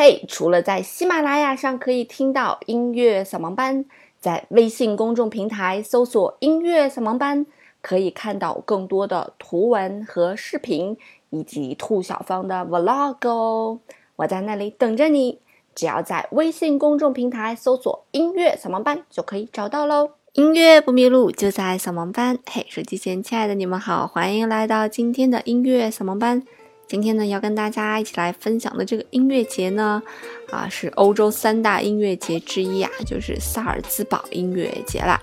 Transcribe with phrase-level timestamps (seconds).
[0.00, 3.84] 嘿，除了在喜马拉雅上可以听到音乐扫盲班，
[4.20, 7.44] 在微信公众平台搜索“音乐扫盲班”，
[7.82, 10.96] 可以看到更多的图文和视频，
[11.30, 13.80] 以及兔小芳的 vlog 哦。
[14.14, 15.40] 我在那里等着你，
[15.74, 20.10] 只要在微信公众平台搜索“音乐扫盲班”就可以找到喽。
[20.34, 22.38] 音乐不迷路，就在扫盲班。
[22.48, 26.44] 嘿，手机前亲爱的你们好，欢迎来到今天的音乐扫盲班。
[26.88, 30.02] 今天呢，要跟大家一起来分享的这个音乐节呢，
[30.50, 35.20] 啊，是欧洲三大音乐节之一啊，就是萨尔兹堡音乐节啦。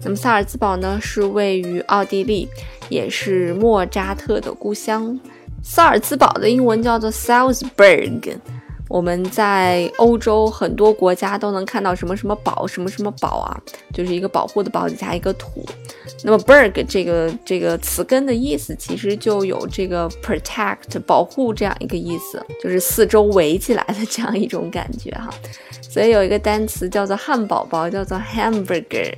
[0.00, 2.48] 那么萨尔兹堡呢，是位于奥地利，
[2.88, 5.20] 也是莫扎特的故乡。
[5.62, 8.38] 萨尔兹堡的英文叫做 Salzburg。
[8.88, 13.56] 我们在欧洲很多国家都能看到什么什么堡，什么什么堡啊，
[13.92, 15.64] 就是一个保护的堡底下一个土。
[16.22, 25.30] 那么 berg 这个这个词根的意思其实就有这个 protect 保护这样一个意思，就是四周围起来的这样一种感觉哈。
[25.82, 29.12] 所以有一个单词叫做汉堡包，叫做 hamburger。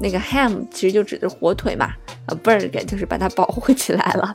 [0.00, 1.90] 那个 ham 其实就指的是火腿嘛，
[2.26, 4.34] 呃 burger 就是把它保护起来了。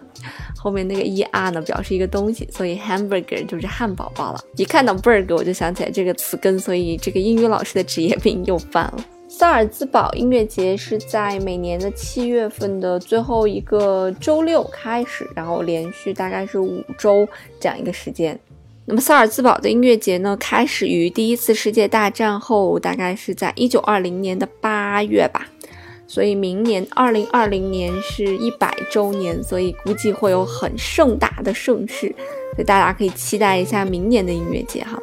[0.58, 4.40] 后面那个 er 呢，表示一个东西，所以 hamburger 就是汉堡包了。
[4.56, 9.06] 一看到 burger 我就想起来这个词根，所以这个英语老师的职业病又犯了。
[9.28, 17.28] 萨尔兹堡音乐节是在每年的七月份的最后一个周六开始，然后连续大概是五周
[17.60, 18.40] 这样一个时间。
[18.86, 25.48] 那么萨尔兹堡的音乐节呢，开始于第一次世界大战后，大概是在一九二零年的八月吧。
[26.06, 32.14] 所以明年二零二零年是一百周年，所以估计会有很盛大的盛事，
[32.56, 35.02] 所以大家可以期待一下明年的音乐节哈。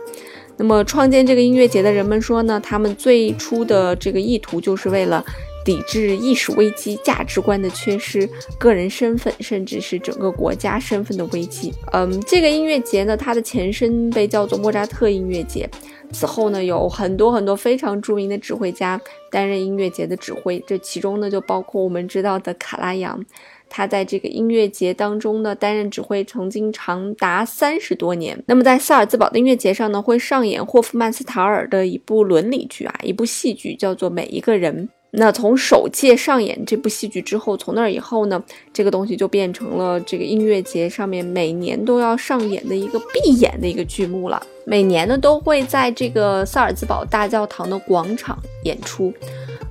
[0.56, 5.24] 那么创建这个音乐节的人们说呢，他们最初的这个意图就是为了
[5.64, 8.28] 抵制意识危机、价值观的缺失、
[8.58, 11.72] 个人身份，甚至是整个国家身份的危机。
[11.92, 15.68] 嗯，这个音乐节呢，它的前身被叫做莫扎特音乐节。
[16.12, 23.24] 此后呢，有很多很多非常著名的指挥家担任音乐节的指挥，这其中呢就包括我们知道的卡拉扬，
[23.68, 28.42] 他在这个音乐节当中呢担任指挥，曾经长达三十多年。
[28.46, 34.88] 那么在萨尔茨堡的音乐节上呢，会上演霍夫曼斯塔尔的一部伦理剧啊，一部戏剧叫做《每一个人》。
[35.12, 44.40] 那从首届上演这部戏剧之后，从那以后呢，这个东西就变成了这个音乐节上面每年都要上演的一个必演的一个剧目了。
[44.64, 49.12] 每年呢都会在这个萨尔茨堡大教堂的广场演出，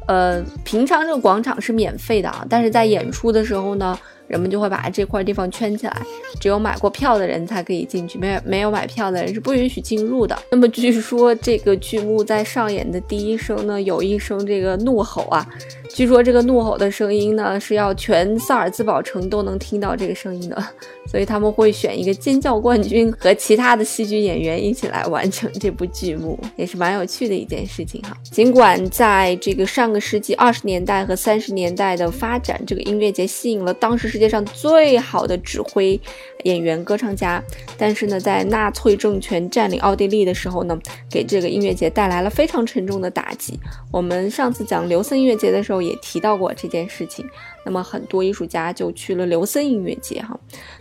[0.07, 3.97] 呃，平常这个广场是免费的啊，但是在演出的时候呢。
[4.29, 6.01] 人们就会把这块地方圈起来，
[6.40, 10.38] 只有买过票的人才可以进去，没有没有买票的人是不允许进入的。
[10.51, 15.45] 那么据说这个剧目在上演的第一声呢，有一声这个怒吼啊，
[15.90, 20.63] 据说这个怒吼的声音呢是要全萨尔兹堡城都能听到这个声音的，
[21.09, 28.16] 所以他们会选一个尖叫冠军和其他的戏剧演员一起来完成这部剧目，也是蛮有趣的一件事情哈。
[28.31, 34.19] 尽管在这个上个世纪二十年代和三十年代的发展，这个音乐节吸引了当时是。
[34.19, 35.97] 世界上最好的指挥、
[36.44, 37.41] 演员、歌唱家，
[37.78, 40.78] 但是呢，在纳粹政权占领奥地利的时候呢，
[41.09, 43.58] 给这个音乐节带来了非常沉重的打击。
[43.94, 47.25] 我们上次讲刘森音乐节的时候也提到过这件事情。
[47.63, 50.38] 那么很多艺术家就去了刘森音乐节哈。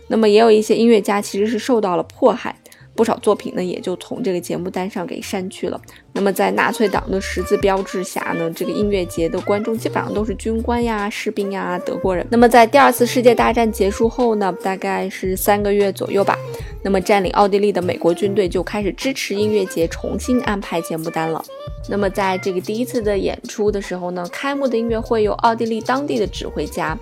[0.09, 2.53] 那么也有一些音乐家其实是受到了迫害。
[2.99, 5.79] 不少作品呢，也就从这个节目单上给删去了。
[6.11, 12.27] 那么在纳粹党的十字标志下呢，这个音乐节的观众基本上都是军官呀、士兵呀、德国人。
[12.29, 16.37] 那么在第二次世界大战结束后呢，大概是三个月左右吧，
[16.83, 21.41] 那么占领奥地利的美国军队就开始支持音乐节重新安排节目单了。
[21.87, 26.99] 那么在这个第一次的演出的时候呢，开幕的音乐会由奥地利当地的指挥家。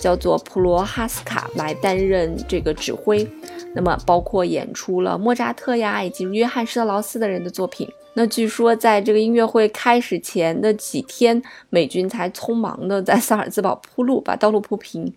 [0.00, 3.26] 叫做普罗哈斯卡来担任这个指挥，
[3.74, 7.88] 那么包括演出了莫扎特呀以及约翰施特劳斯的人的作品。
[8.14, 15.12] 那据说在这个音乐会开始前的几天，美军才匆忙的在萨尔兹堡铺路，把道路铺平。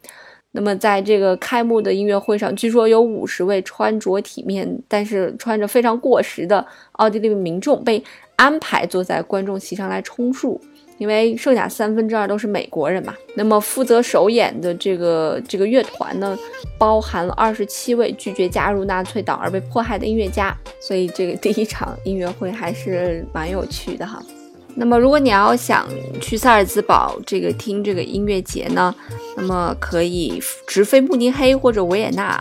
[0.51, 8.03] 那么在这个开幕的音乐会上，据说有五十位穿着体面但是穿着非常过时的奥地利民众被
[8.35, 10.61] 安排坐在观众席上来充数。
[10.99, 16.37] 因为剩下三分之二都是美国人嘛，那么负责首演的这个这个乐团呢，
[16.77, 24.21] 包含了二十七位拒绝加入纳粹党而被迫害的音乐家，所以这个第一场音乐会还是蛮有趣的哈。
[24.75, 25.87] 那么如果你要想
[26.19, 28.93] 去萨尔兹堡这个听这个音乐节呢，
[29.35, 32.39] 那么可以直飞慕尼黑或者维也纳，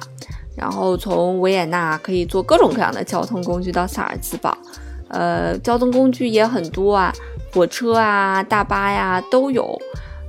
[0.57, 4.57] 然后从维也纳可以坐各种各样的交通工具到萨尔兹堡，
[5.09, 7.13] 呃，交通工具也很多啊。
[7.53, 9.79] 火车啊，大巴呀都有。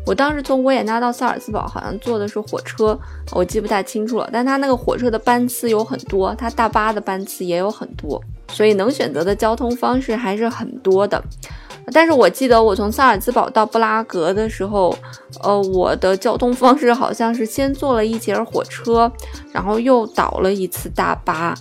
[0.06, 3.00] 我当时从维也纳到萨尔茨堡，好像坐的是火车，
[3.31, 4.30] 我记不太清楚了。
[4.34, 8.22] 但它那个火车的班次有很多，它大巴的班次也有很多。
[8.50, 11.24] 所以能选择的交通方式还是很多的。
[11.91, 14.95] 但是我记得我从萨尔兹堡到布拉格的时候，
[15.41, 19.12] 呃，我的交通方式好像是先坐了一节火车，
[19.51, 21.53] 然后又倒了一次大巴。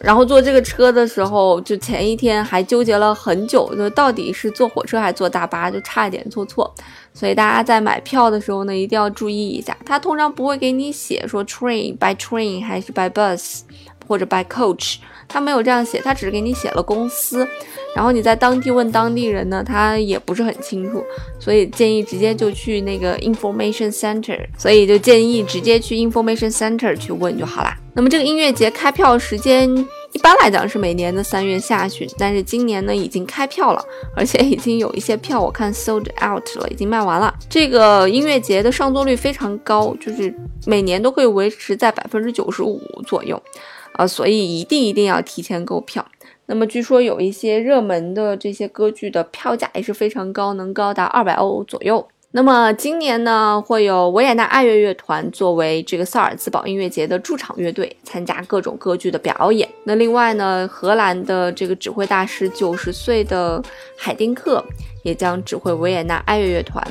[0.00, 6.72] 然后坐这个车的时候，就前一天还纠结了很久，就到底是坐火车还是坐大巴，就差一点坐错。
[7.14, 13.60] 所以大家在买票的时候呢，一定要注意一下，他通常不会给你写说 train by train 还是 by bus
[14.06, 14.96] 或者 by coach，
[15.28, 17.46] 他没有这样写，他只是给你写了公司。
[17.94, 21.04] 然后你在当地问当地人呢，他也不是很清楚，
[21.38, 27.76] 所以建议直接就去那个 information center，所以就建议直接去 information center 去问就好啦。
[27.94, 29.68] 那么这个音乐节开票时间
[30.12, 33.82] 一般来讲是每年的三月下旬，但是今年呢已经开票了，
[34.14, 37.34] 而且已经有一些票我看 sold out 了，已经卖完了。
[37.48, 40.32] 这个音乐节的上座率非常高，就是
[40.66, 43.42] 每年都可以维持在百分之九十五左右，
[43.94, 46.06] 啊，所以一定一定要提前购票。
[46.44, 52.06] 那么据说有一些热门的这些歌剧的票价也是非常高，能高达二百欧左右。
[52.34, 59.68] 那么今年呢，会有维也纳爱乐乐团作为这个萨尔兹堡音乐节的驻场乐队，参加各种歌剧的表演。
[59.84, 63.62] 那另外呢，荷兰的这个指挥大师九十岁的
[63.98, 64.64] 海丁克
[65.02, 66.82] 也将指挥维也纳爱乐乐团。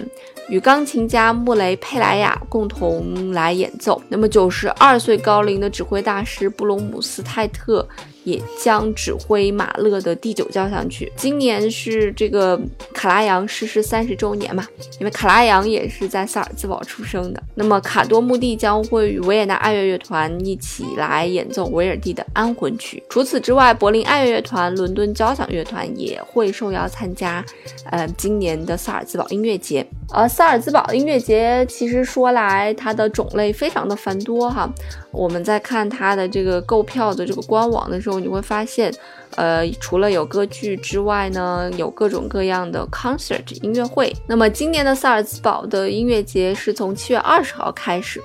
[0.48, 4.00] 与钢琴家穆雷佩莱亚共同来演奏。
[4.10, 7.88] 那么，九十二岁高龄的指挥大师布隆姆斯泰特
[8.24, 11.12] 也将指挥马勒的第九交响曲。
[11.16, 12.60] 今年是这个
[12.94, 14.66] 卡拉扬逝世三十周年嘛？
[15.00, 17.42] 因为卡拉扬也是在萨尔兹堡出生的。
[17.56, 23.02] 那么，卡多穆蒂将会与维也纳爱乐乐团一起来演奏维尔蒂的安魂曲。
[23.10, 27.44] 除此之外，柏林爱乐乐团、伦敦交响乐团也会受邀参加，
[27.90, 29.86] 呃，今年的萨尔兹堡音乐节。
[30.14, 34.70] 而萨尔兹堡音乐节其实说来，它的种类非常的繁多哈。
[35.12, 38.94] 我们在看它的这个购票的这个官网的时候，你会发现，
[39.36, 44.16] 呃，除了有歌剧之外呢，有各种各样的 concert 音乐会。
[44.28, 48.22] 那么今年的萨尔兹堡的音乐节是从七月二十号开始。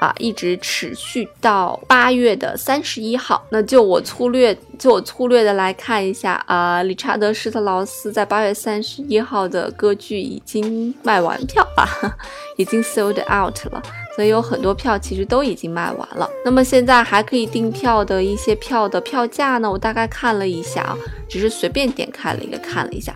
[0.00, 3.42] 啊，一直持续到八月的三十一号。
[3.48, 12.16] 那就我粗略，就我粗略的来看一下啊，理查德施特劳斯在八月三十一号的歌剧已经卖完票了，
[12.58, 13.80] 已经 sold out 了。
[14.14, 16.28] 所以有很多票其实都已经卖完了。
[16.44, 20.96] 那么现在还可以订票的一些票的票价呢，我大概看了一下啊，
[21.28, 23.14] 只是随便点开了一个看了一下。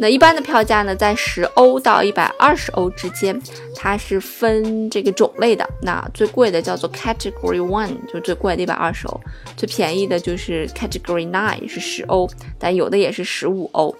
[0.00, 3.36] 那一般的票价呢，在十欧到一百二十欧之间，
[3.74, 5.68] 它是分这个种类的。
[5.82, 9.20] 那最贵的叫做 Category One，就最贵的一百二十欧；
[9.56, 12.30] 最便宜的就是 Category Nine，是十欧，
[12.60, 13.92] 但有的也是十五欧。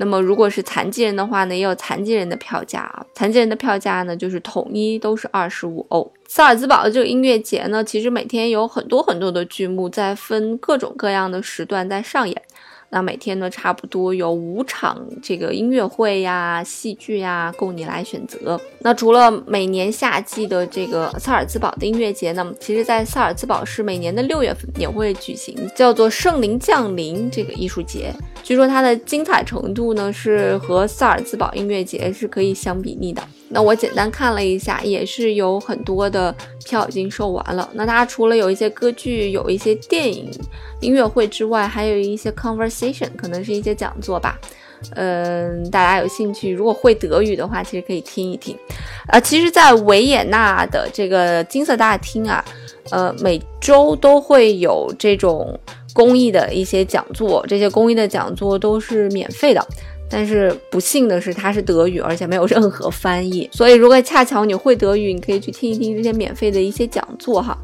[0.00, 3.04] 那么如果是残疾人的话呢，也有残疾人的票价啊。
[3.12, 6.10] 残疾人的票价呢，就是统一都是二十五欧。
[6.26, 12.42] 萨尔兹堡的这个音乐节呢，其实每天有很多很多的剧目在分各种各样的时段在上演。
[12.92, 18.60] 那每天呢，差不多有五场这个音乐会呀、戏剧呀，供你来选择。
[18.80, 28.12] 那除了每年夏季的这个萨尔兹堡的音乐节呢，其实，在萨尔兹堡市每年的六月份也会举行叫做“圣灵降临”这个艺术节。
[28.42, 33.22] 据说它的精彩程度呢，是和萨尔兹堡音乐节是可以相比拟的。
[33.52, 36.32] 那我简单看了一下，也是有很多的
[36.64, 37.68] 票已经售完了。
[37.74, 40.30] 那它除了有一些歌剧、有一些电影、
[40.80, 44.38] 音乐会之外，还有一些 conversation，可能是一些讲座吧。
[44.94, 48.56] 嗯，大家有兴趣，如果会德语的话，其实可以听一听。
[49.08, 52.42] 啊，其实，在维也纳的这个金色大厅啊，
[52.90, 55.58] 呃，每周都会有这种
[55.92, 59.66] 公益的一些讲座，这些公益的讲座都是免费的。
[60.10, 63.48] 但是不幸的是，它是德语，而且没有任何翻译。
[63.54, 67.56] 所以，如果恰巧你会德语，你可以去听一听这些免费的一些讲座哈。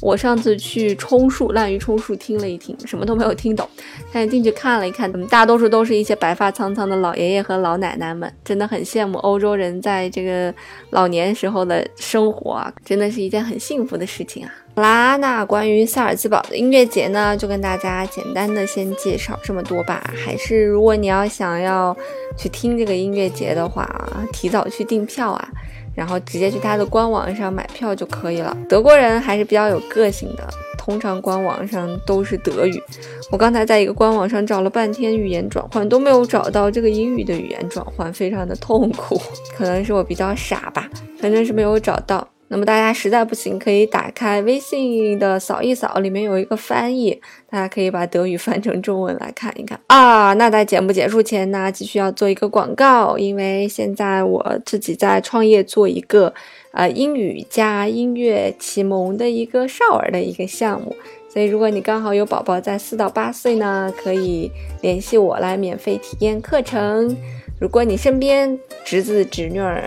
[0.00, 3.68] 我上次去充数滥竽充数听了一听，什么都没有听懂，
[4.12, 10.52] 但是进去看了一看，大多数都是一些白发苍苍的老爷爷和老奶奶们，真的很羡慕欧洲人在这个
[10.90, 14.50] 老年时候的生活啊，真的是一件很幸福的事情啊。
[14.76, 20.02] 好啦，那关于萨尔兹堡的音乐节呢，就跟大家简单的先介绍这么多吧。
[20.24, 21.96] 还是如果你要想要
[22.36, 23.88] 去听这个音乐节的话，
[24.32, 25.48] 提早去订票啊，
[25.94, 28.56] 然后直接去他的官网上买票就可以了。
[28.68, 30.44] 德国人还是比较有个性的，
[30.76, 32.82] 通常官网上都是德语。
[33.30, 39.22] 我刚才在一个官网上找了半天语言转换，都没有找到这个英语的语言转换，非常的痛苦。
[39.56, 40.90] 可能是我比较傻吧，
[41.20, 42.26] 反正是没有找到。
[42.48, 47.20] 那么大家实在不行，可以打开微信的扫一扫，里面有一个翻译，
[47.50, 50.32] 大家可以把德语翻成中文来看一看啊。
[50.34, 56.32] 那在节目结束前呢，继续要做一个广告，因为现在我自己在创业做一个
[56.72, 60.94] 呃英语加音乐启蒙的一个少儿的一个项目。
[61.28, 67.16] 所以如果你刚好有宝宝在四到八岁呢，可以联系我来免费体验课程。
[67.58, 69.82] 如果你身边侄子侄女儿，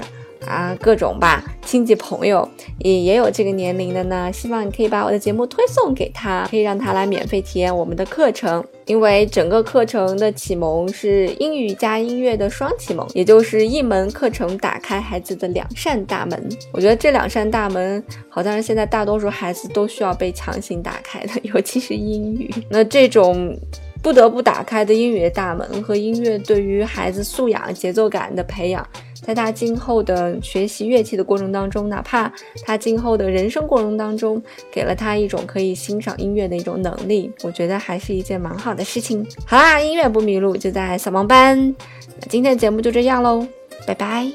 [0.48, 2.48] 啊，各种吧，亲戚朋友
[2.80, 4.32] 也也有这个年龄的呢。
[4.32, 8.64] 希望你可以把我的节目推送给他，可以让他来免费体验我们的课程。
[8.86, 16.50] 因为整个课程的启蒙是英语加音乐的双启蒙，也就是一门课程打开孩子的两扇大门。
[16.72, 22.50] 我觉得这两扇大门好像是现在大多数孩子都需要被强行打开的，尤其是英语。
[22.70, 23.58] 那这种。
[24.00, 28.88] 不得不打开的英语的大门和音乐对于孩子素养、节奏感的培养，
[29.22, 32.32] 在他今后的学习乐器的过程当中，哪怕
[32.64, 39.26] 他今后的人生过程当中，给了他一种可以欣赏音乐的一种能力，我觉得还是一件蛮好的事情。
[39.46, 41.76] 好啦，音乐不迷路就在扫盲班。
[42.20, 43.46] 那今天的节目就这样喽，
[43.86, 44.32] 拜拜。